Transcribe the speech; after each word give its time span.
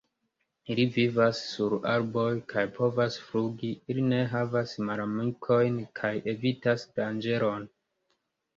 Ili 0.75 0.85
vivas 0.93 1.41
sur 1.49 1.75
arboj 1.91 2.31
kaj 2.53 2.63
povas 2.79 3.19
flugi, 3.27 3.71
ili 3.95 4.07
ne 4.15 4.21
havas 4.33 4.75
malamikojn 4.89 5.79
kaj 6.03 6.15
evitas 6.37 6.91
danĝeron. 7.01 7.73